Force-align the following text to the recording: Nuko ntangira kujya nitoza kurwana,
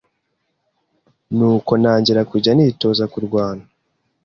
Nuko 1.35 1.71
ntangira 1.81 2.21
kujya 2.31 2.51
nitoza 2.55 3.03
kurwana, 3.13 3.63